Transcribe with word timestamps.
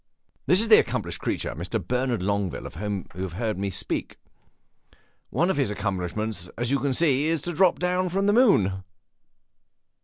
"This 0.47 0.59
is 0.61 0.67
the 0.69 0.79
accomplished 0.79 1.19
creature, 1.21 1.53
Mr. 1.53 1.79
Bernard 1.79 2.23
Longueville, 2.23 2.65
of 2.65 2.73
whom 2.73 3.05
you 3.13 3.21
have 3.21 3.33
heard 3.33 3.59
me 3.59 3.69
speak. 3.69 4.17
One 5.29 5.51
of 5.51 5.57
his 5.57 5.69
accomplishments, 5.69 6.49
as 6.57 6.71
you 6.71 6.91
see, 6.91 7.27
is 7.27 7.39
to 7.41 7.53
drop 7.53 7.77
down 7.77 8.09
from 8.09 8.25
the 8.25 8.33
moon." 8.33 8.81